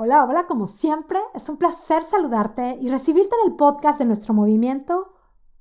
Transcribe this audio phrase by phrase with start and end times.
[0.00, 4.32] Hola, hola, como siempre, es un placer saludarte y recibirte en el podcast de nuestro
[4.32, 5.12] movimiento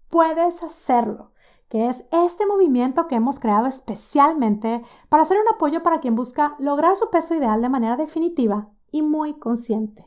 [0.09, 1.31] Puedes hacerlo,
[1.69, 6.55] que es este movimiento que hemos creado especialmente para hacer un apoyo para quien busca
[6.59, 10.05] lograr su peso ideal de manera definitiva y muy consciente.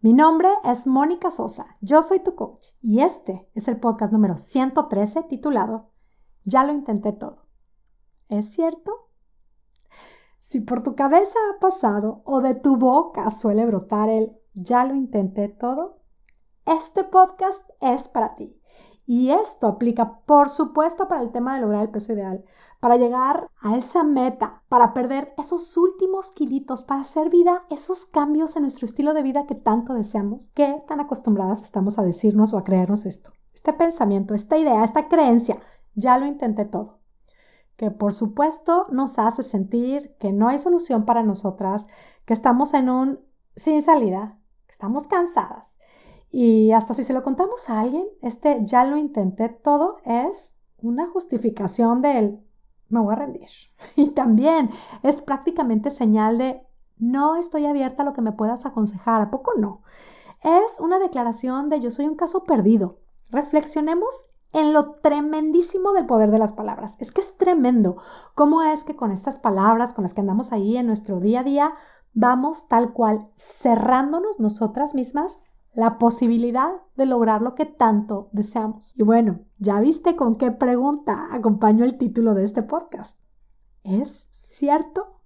[0.00, 4.38] Mi nombre es Mónica Sosa, yo soy tu coach y este es el podcast número
[4.38, 5.90] 113 titulado
[6.44, 7.48] Ya lo intenté todo.
[8.28, 9.08] ¿Es cierto?
[10.48, 14.94] Si por tu cabeza ha pasado o de tu boca suele brotar el ya lo
[14.94, 15.98] intenté todo,
[16.64, 18.56] este podcast es para ti.
[19.06, 22.44] Y esto aplica, por supuesto, para el tema de lograr el peso ideal,
[22.78, 28.54] para llegar a esa meta, para perder esos últimos kilitos, para hacer vida esos cambios
[28.54, 32.58] en nuestro estilo de vida que tanto deseamos, que tan acostumbradas estamos a decirnos o
[32.58, 33.32] a creernos esto.
[33.52, 35.58] Este pensamiento, esta idea, esta creencia,
[35.96, 36.95] ya lo intenté todo
[37.76, 41.86] que por supuesto nos hace sentir que no hay solución para nosotras,
[42.24, 43.20] que estamos en un
[43.54, 45.78] sin salida, que estamos cansadas.
[46.30, 51.06] Y hasta si se lo contamos a alguien, este ya lo intenté todo es una
[51.06, 52.42] justificación del
[52.88, 53.48] me voy a rendir.
[53.96, 54.70] Y también
[55.02, 56.62] es prácticamente señal de
[56.98, 59.82] no estoy abierta a lo que me puedas aconsejar, ¿a poco no?
[60.42, 63.00] Es una declaración de yo soy un caso perdido.
[63.30, 66.96] Reflexionemos en lo tremendísimo del poder de las palabras.
[66.98, 67.98] Es que es tremendo
[68.34, 71.44] cómo es que con estas palabras con las que andamos ahí en nuestro día a
[71.44, 71.74] día,
[72.14, 75.42] vamos tal cual cerrándonos nosotras mismas
[75.74, 78.94] la posibilidad de lograr lo que tanto deseamos.
[78.96, 83.20] Y bueno, ya viste con qué pregunta acompaño el título de este podcast.
[83.84, 85.20] ¿Es cierto?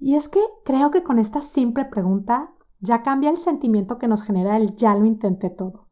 [0.00, 4.24] Y es que creo que con esta simple pregunta ya cambia el sentimiento que nos
[4.24, 5.91] genera el ya lo intenté todo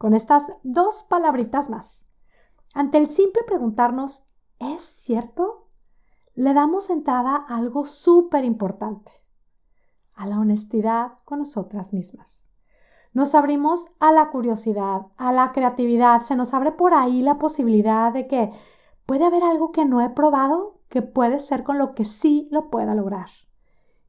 [0.00, 2.06] con estas dos palabritas más.
[2.72, 4.24] Ante el simple preguntarnos,
[4.58, 5.66] ¿es cierto?
[6.32, 9.12] Le damos entrada a algo súper importante,
[10.14, 12.48] a la honestidad con nosotras mismas.
[13.12, 18.10] Nos abrimos a la curiosidad, a la creatividad, se nos abre por ahí la posibilidad
[18.10, 18.54] de que
[19.04, 22.70] puede haber algo que no he probado, que puede ser con lo que sí lo
[22.70, 23.28] pueda lograr.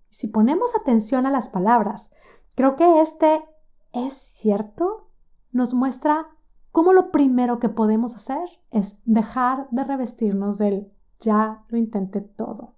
[0.09, 2.11] Si ponemos atención a las palabras,
[2.55, 3.43] creo que este
[3.91, 5.10] es cierto
[5.51, 6.27] nos muestra
[6.71, 12.75] cómo lo primero que podemos hacer es dejar de revestirnos del ya lo intenté todo.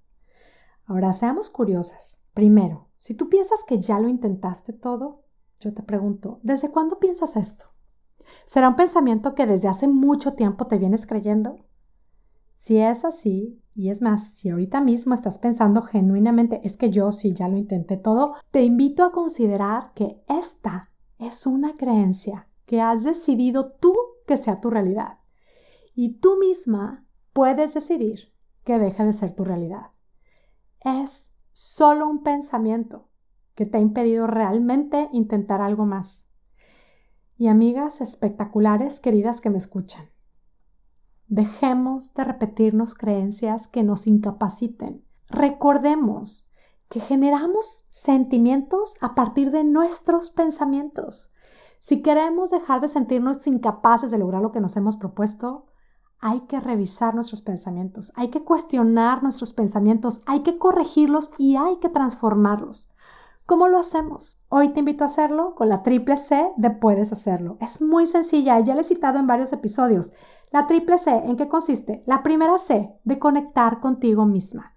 [0.85, 2.22] Ahora seamos curiosas.
[2.34, 5.23] Primero, si tú piensas que ya lo intentaste todo,
[5.59, 7.66] yo te pregunto, ¿desde cuándo piensas esto?
[8.45, 11.66] ¿Será un pensamiento que desde hace mucho tiempo te vienes creyendo?
[12.53, 17.11] Si es así, y es más, si ahorita mismo estás pensando genuinamente es que yo
[17.11, 22.81] sí ya lo intenté todo, te invito a considerar que esta es una creencia que
[22.81, 25.19] has decidido tú que sea tu realidad.
[25.96, 29.91] Y tú misma puedes decidir que deje de ser tu realidad.
[30.81, 33.09] Es solo un pensamiento
[33.56, 36.29] que te ha impedido realmente intentar algo más.
[37.38, 40.09] Y amigas espectaculares queridas que me escuchan,
[41.28, 45.03] dejemos de repetirnos creencias que nos incapaciten.
[45.29, 46.47] Recordemos
[46.90, 51.33] que generamos sentimientos a partir de nuestros pensamientos.
[51.86, 55.66] Si queremos dejar de sentirnos incapaces de lograr lo que nos hemos propuesto,
[56.22, 61.76] hay que revisar nuestros pensamientos, hay que cuestionar nuestros pensamientos, hay que corregirlos y hay
[61.82, 62.90] que transformarlos.
[63.46, 64.38] ¿Cómo lo hacemos?
[64.48, 67.58] Hoy te invito a hacerlo con la triple C de puedes hacerlo.
[67.60, 70.14] Es muy sencilla y ya la he citado en varios episodios.
[70.52, 72.02] La triple C, ¿en qué consiste?
[72.06, 74.74] La primera C, de conectar contigo misma.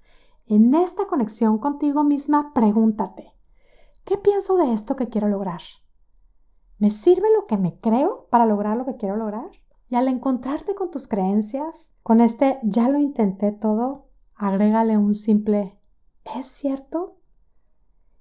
[0.47, 3.33] En esta conexión contigo misma, pregúntate,
[4.05, 5.61] ¿qué pienso de esto que quiero lograr?
[6.79, 9.51] ¿Me sirve lo que me creo para lograr lo que quiero lograr?
[9.89, 15.79] Y al encontrarte con tus creencias, con este ya lo intenté todo, agrégale un simple
[16.35, 17.17] ¿es cierto?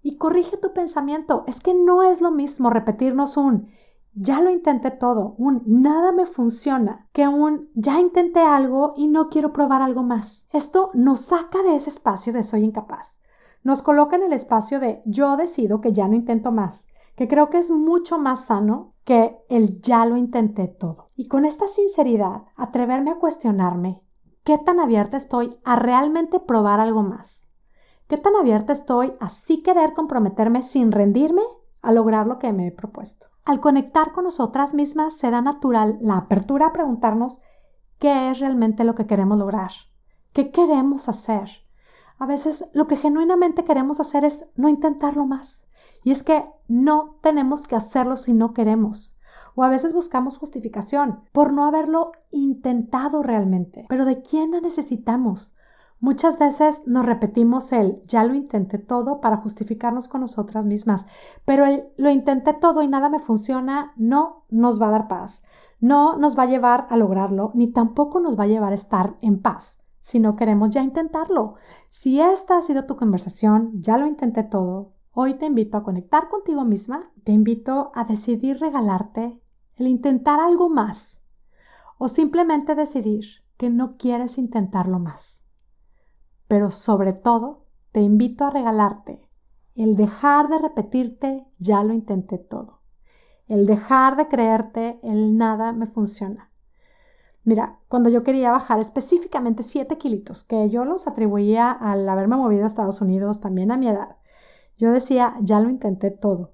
[0.02, 1.44] Y corrige tu pensamiento.
[1.48, 3.70] Es que no es lo mismo repetirnos un
[4.18, 9.28] ya lo intenté todo, un nada me funciona, que un ya intenté algo y no
[9.28, 10.48] quiero probar algo más.
[10.54, 13.20] Esto nos saca de ese espacio de soy incapaz.
[13.62, 17.50] Nos coloca en el espacio de yo decido que ya no intento más que creo
[17.50, 21.12] que es mucho más sano que el ya lo intenté todo.
[21.16, 24.02] Y con esta sinceridad, atreverme a cuestionarme
[24.44, 27.48] qué tan abierta estoy a realmente probar algo más.
[28.08, 31.42] ¿Qué tan abierta estoy a sí querer comprometerme sin rendirme
[31.82, 33.28] a lograr lo que me he propuesto?
[33.46, 37.42] Al conectar con nosotras mismas se da natural la apertura a preguntarnos
[38.00, 39.72] qué es realmente lo que queremos lograr,
[40.34, 41.50] qué queremos hacer.
[42.18, 45.65] A veces lo que genuinamente queremos hacer es no intentarlo más,
[46.06, 49.18] y es que no tenemos que hacerlo si no queremos.
[49.56, 53.88] O a veces buscamos justificación por no haberlo intentado realmente.
[53.90, 55.56] Pero ¿de quién la necesitamos?
[56.00, 61.08] Muchas veces nos repetimos el ya lo intenté todo para justificarnos con nosotras mismas,
[61.44, 65.42] pero el lo intenté todo y nada me funciona no nos va a dar paz,
[65.80, 69.16] no nos va a llevar a lograrlo, ni tampoco nos va a llevar a estar
[69.22, 71.56] en paz si no queremos ya intentarlo.
[71.90, 76.30] Si esta ha sido tu conversación, ya lo intenté todo, hoy te invito a conectar
[76.30, 79.38] contigo misma, te invito a decidir regalarte
[79.78, 81.26] el intentar algo más
[81.98, 83.26] o simplemente decidir
[83.58, 85.48] que no quieres intentarlo más.
[86.48, 89.28] Pero sobre todo, te invito a regalarte
[89.74, 92.82] el dejar de repetirte ya lo intenté todo,
[93.48, 96.52] el dejar de creerte el nada me funciona
[97.46, 102.64] Mira, cuando yo quería bajar específicamente 7 kilitos, que yo los atribuía al haberme movido
[102.64, 104.18] a Estados Unidos también a mi edad,
[104.78, 106.54] yo decía, ya lo intenté todo.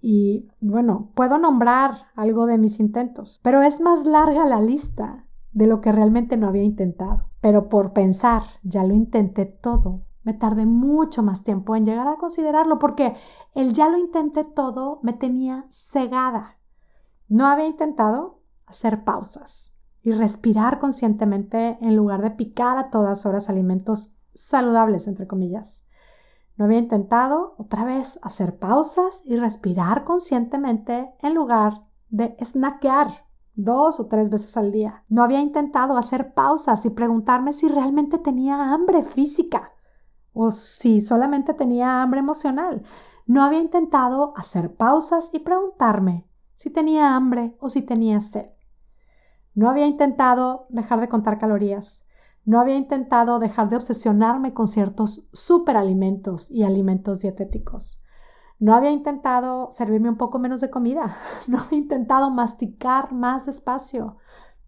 [0.00, 5.66] Y bueno, puedo nombrar algo de mis intentos, pero es más larga la lista de
[5.66, 7.30] lo que realmente no había intentado.
[7.40, 12.16] Pero por pensar, ya lo intenté todo, me tardé mucho más tiempo en llegar a
[12.16, 13.14] considerarlo porque
[13.54, 16.58] el ya lo intenté todo me tenía cegada.
[17.28, 23.48] No había intentado hacer pausas y respirar conscientemente en lugar de picar a todas horas
[23.48, 25.83] alimentos saludables, entre comillas.
[26.56, 33.98] No había intentado otra vez hacer pausas y respirar conscientemente en lugar de snackear dos
[33.98, 35.04] o tres veces al día.
[35.08, 39.72] No había intentado hacer pausas y preguntarme si realmente tenía hambre física
[40.32, 42.84] o si solamente tenía hambre emocional.
[43.26, 48.50] No había intentado hacer pausas y preguntarme si tenía hambre o si tenía sed.
[49.54, 52.03] No había intentado dejar de contar calorías.
[52.46, 58.02] No había intentado dejar de obsesionarme con ciertos superalimentos y alimentos dietéticos.
[58.58, 61.16] No había intentado servirme un poco menos de comida.
[61.48, 64.18] No había intentado masticar más despacio.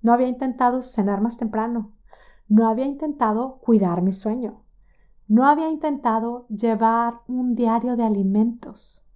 [0.02, 1.92] No había intentado cenar más temprano.
[2.48, 4.62] No había intentado cuidar mi sueño.
[5.28, 9.06] No había intentado llevar un diario de alimentos.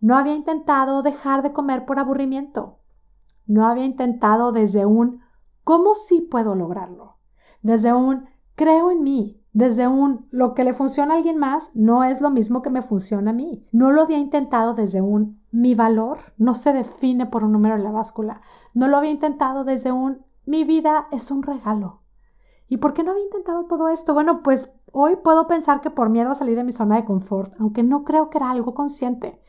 [0.00, 2.80] No había intentado dejar de comer por aburrimiento.
[3.46, 5.20] No había intentado desde un
[5.62, 7.21] ¿cómo sí puedo lograrlo?
[7.62, 12.04] Desde un creo en mí, desde un lo que le funciona a alguien más no
[12.04, 13.66] es lo mismo que me funciona a mí.
[13.70, 17.84] No lo había intentado desde un mi valor no se define por un número en
[17.84, 18.40] la báscula.
[18.72, 22.00] No lo había intentado desde un mi vida es un regalo.
[22.68, 24.14] ¿Y por qué no había intentado todo esto?
[24.14, 27.54] Bueno, pues hoy puedo pensar que por miedo a salir de mi zona de confort,
[27.60, 29.40] aunque no creo que era algo consciente.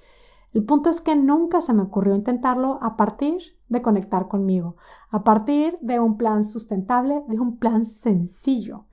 [0.52, 3.38] El punto es que nunca se me ocurrió intentarlo a partir
[3.74, 4.78] de conectar conmigo,
[5.10, 8.86] a partir de un plan sustentable, de un plan sencillo.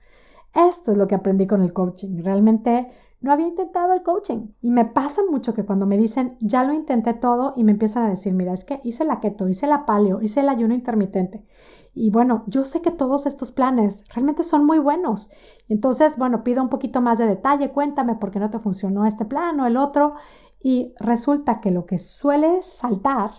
[0.53, 2.21] Esto es lo que aprendí con el coaching.
[2.21, 2.91] Realmente
[3.21, 4.49] no había intentado el coaching.
[4.61, 8.03] Y me pasa mucho que cuando me dicen, ya lo intenté todo y me empiezan
[8.03, 11.45] a decir, mira, es que hice la keto, hice la paleo, hice el ayuno intermitente.
[11.93, 15.29] Y bueno, yo sé que todos estos planes realmente son muy buenos.
[15.69, 19.25] Entonces, bueno, pido un poquito más de detalle, cuéntame por qué no te funcionó este
[19.25, 20.15] plan o el otro.
[20.59, 23.31] Y resulta que lo que suele saltar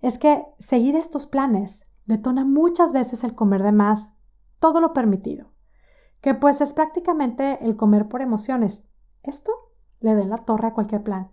[0.00, 4.14] es que seguir estos planes detona muchas veces el comer de más,
[4.58, 5.52] todo lo permitido,
[6.20, 8.88] que pues es prácticamente el comer por emociones.
[9.22, 9.52] Esto
[10.00, 11.30] le da la torre a cualquier plan.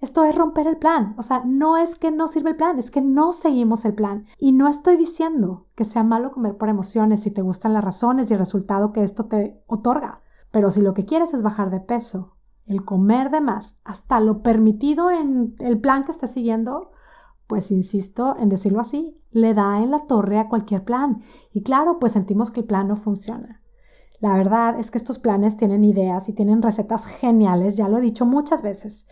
[0.00, 1.14] Esto es romper el plan.
[1.18, 4.26] O sea, no es que no sirve el plan, es que no seguimos el plan.
[4.38, 8.30] Y no estoy diciendo que sea malo comer por emociones si te gustan las razones
[8.30, 10.22] y el resultado que esto te otorga.
[10.50, 14.42] Pero si lo que quieres es bajar de peso el comer de más, hasta lo
[14.42, 16.92] permitido en el plan que estás siguiendo,
[17.48, 21.22] pues insisto en decirlo así, le da en la torre a cualquier plan.
[21.52, 23.62] Y claro, pues sentimos que el plan no funciona.
[24.20, 28.02] La verdad es que estos planes tienen ideas y tienen recetas geniales, ya lo he
[28.02, 29.06] dicho muchas veces.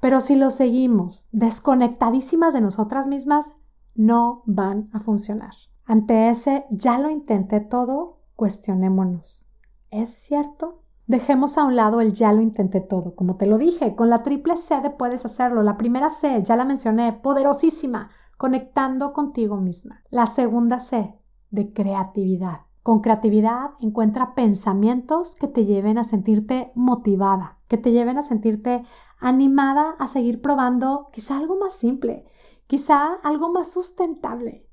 [0.00, 3.54] Pero si los seguimos desconectadísimas de nosotras mismas,
[3.94, 5.52] no van a funcionar.
[5.84, 9.50] Ante ese ya lo intenté todo, cuestionémonos.
[9.90, 10.84] ¿Es cierto?
[11.10, 13.16] Dejemos a un lado el ya lo intenté todo.
[13.16, 15.64] Como te lo dije, con la triple C de puedes hacerlo.
[15.64, 20.04] La primera C, ya la mencioné, poderosísima, conectando contigo misma.
[20.10, 21.18] La segunda C,
[21.50, 22.60] de creatividad.
[22.84, 28.84] Con creatividad encuentra pensamientos que te lleven a sentirte motivada, que te lleven a sentirte
[29.18, 32.24] animada a seguir probando quizá algo más simple,
[32.68, 34.69] quizá algo más sustentable,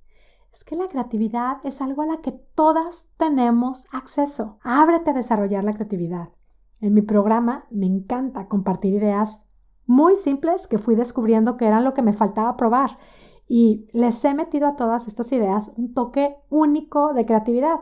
[0.51, 4.58] es que la creatividad es algo a la que todas tenemos acceso.
[4.62, 6.30] Ábrete a desarrollar la creatividad.
[6.80, 9.48] En mi programa me encanta compartir ideas
[9.86, 12.98] muy simples que fui descubriendo que eran lo que me faltaba probar
[13.48, 17.80] y les he metido a todas estas ideas un toque único de creatividad.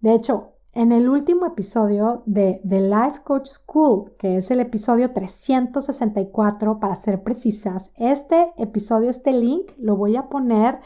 [0.00, 5.12] De hecho, en el último episodio de The Life Coach School, que es el episodio
[5.12, 10.78] 364 para ser precisas, este episodio, este link lo voy a poner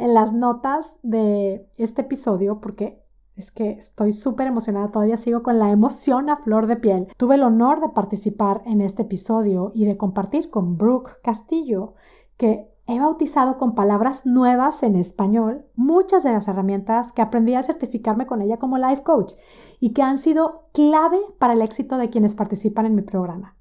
[0.00, 3.02] en las notas de este episodio porque
[3.36, 7.08] es que estoy súper emocionada, todavía sigo con la emoción a flor de piel.
[7.16, 11.94] Tuve el honor de participar en este episodio y de compartir con Brooke Castillo,
[12.36, 17.64] que he bautizado con palabras nuevas en español muchas de las herramientas que aprendí al
[17.64, 19.34] certificarme con ella como life coach
[19.78, 23.56] y que han sido clave para el éxito de quienes participan en mi programa.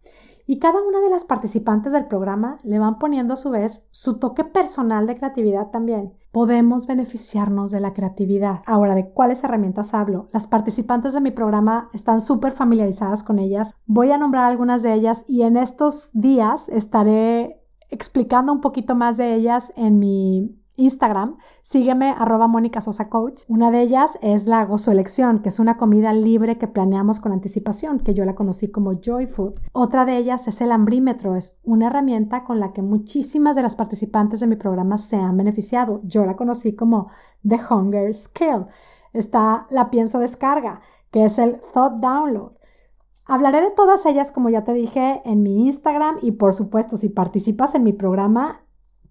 [0.49, 4.17] Y cada una de las participantes del programa le van poniendo a su vez su
[4.17, 6.15] toque personal de creatividad también.
[6.31, 8.63] Podemos beneficiarnos de la creatividad.
[8.65, 10.27] Ahora, ¿de cuáles herramientas hablo?
[10.33, 13.75] Las participantes de mi programa están súper familiarizadas con ellas.
[13.85, 19.17] Voy a nombrar algunas de ellas y en estos días estaré explicando un poquito más
[19.17, 21.35] de ellas en mi Instagram.
[21.61, 23.43] Sígueme arroba Mónica Sosa Coach.
[23.47, 27.31] Una de ellas es la Gozo Elección, que es una comida libre que planeamos con
[27.31, 29.59] anticipación, que yo la conocí como Joy Food.
[29.73, 33.75] Otra de ellas es el Hambrímetro, es una herramienta con la que muchísimas de las
[33.75, 36.01] participantes de mi programa se han beneficiado.
[36.03, 37.09] Yo la conocí como
[37.47, 38.65] The Hunger Skill.
[39.13, 40.81] Está la Pienso Descarga,
[41.11, 42.51] que es el Thought Download.
[43.25, 47.09] Hablaré de todas ellas, como ya te dije, en mi Instagram y por supuesto, si
[47.09, 48.63] participas en mi programa,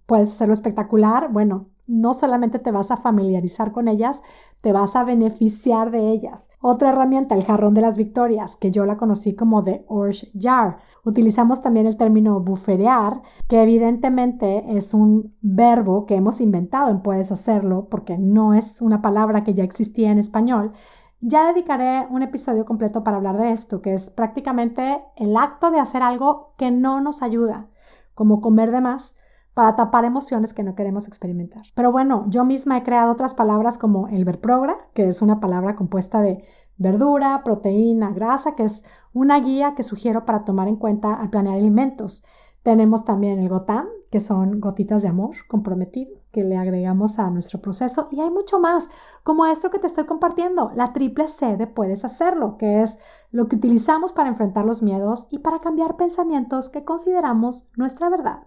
[0.09, 1.31] puedes hacerlo espectacular.
[1.31, 4.23] Bueno, no solamente te vas a familiarizar con ellas,
[4.63, 6.49] te vas a beneficiar de ellas.
[6.63, 10.79] Otra herramienta, el jarrón de las victorias, que yo la conocí como The Orge Jar.
[11.05, 17.31] Utilizamos también el término buferear, que evidentemente es un verbo que hemos inventado en Puedes
[17.31, 20.73] hacerlo, porque no es una palabra que ya existía en español,
[21.21, 25.81] ya dedicaré un episodio completo para hablar de esto, que es prácticamente el acto de
[25.81, 27.69] hacer algo que no nos ayuda,
[28.15, 29.17] como comer de más,
[29.59, 31.65] para tapar emociones que no queremos experimentar.
[31.75, 35.75] Pero bueno, yo misma he creado otras palabras como el verprogra, que es una palabra
[35.75, 36.45] compuesta de
[36.77, 41.57] verdura, proteína, grasa, que es una guía que sugiero para tomar en cuenta al planear
[41.57, 42.25] alimentos.
[42.63, 47.61] Tenemos también el gotam, que son gotitas de amor comprometido que le agregamos a nuestro
[47.61, 48.91] proceso y hay mucho más,
[49.25, 52.99] como esto que te estoy compartiendo, la triple C de puedes hacerlo, que es
[53.33, 58.43] lo que utilizamos para enfrentar los miedos y para cambiar pensamientos que consideramos nuestra verdad,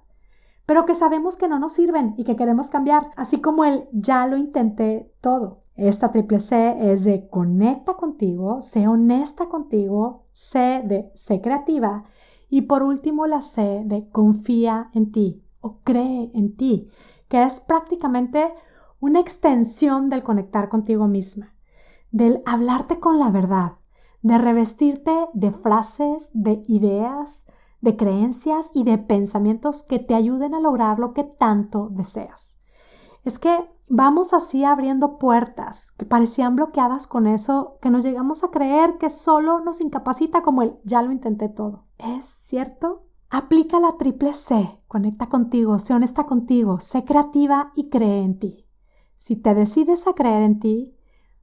[0.65, 4.25] pero que sabemos que no nos sirven y que queremos cambiar, así como el ya
[4.27, 5.63] lo intenté todo.
[5.75, 12.03] Esta triple C es de conecta contigo, sé honesta contigo, C de sé creativa
[12.49, 16.89] y por último la C de confía en ti o cree en ti
[17.31, 18.53] que es prácticamente
[18.99, 21.55] una extensión del conectar contigo misma,
[22.11, 23.77] del hablarte con la verdad,
[24.21, 27.45] de revestirte de frases, de ideas,
[27.81, 32.59] de creencias y de pensamientos que te ayuden a lograr lo que tanto deseas.
[33.23, 38.49] Es que vamos así abriendo puertas que parecían bloqueadas con eso que nos llegamos a
[38.49, 41.85] creer que solo nos incapacita como el ya lo intenté todo.
[41.97, 43.03] ¿Es cierto?
[43.29, 48.67] Aplica la triple C, conecta contigo, sé honesta contigo, sé creativa y cree en ti.
[49.15, 50.95] Si te decides a creer en ti,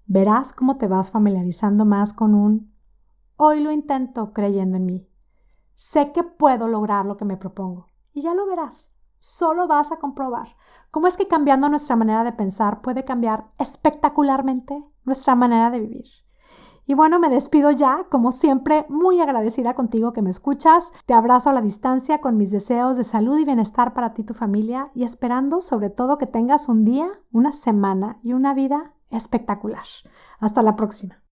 [0.07, 2.75] verás cómo te vas familiarizando más con un
[3.37, 5.08] hoy lo intento creyendo en mí.
[5.81, 8.91] Sé que puedo lograr lo que me propongo y ya lo verás.
[9.21, 10.57] Solo vas a comprobar
[10.91, 16.07] cómo es que cambiando nuestra manera de pensar puede cambiar espectacularmente nuestra manera de vivir.
[16.85, 20.93] Y bueno, me despido ya, como siempre, muy agradecida contigo que me escuchas.
[21.07, 24.25] Te abrazo a la distancia con mis deseos de salud y bienestar para ti y
[24.25, 28.95] tu familia y esperando sobre todo que tengas un día, una semana y una vida
[29.11, 29.87] espectacular.
[30.41, 31.23] Hasta la próxima.